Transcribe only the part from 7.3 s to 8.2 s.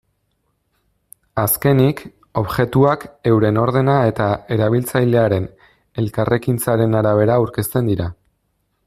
aurkezten dira.